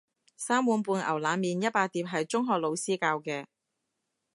[0.35, 3.45] 三碗半牛腩麵一百碟係中學老師教嘅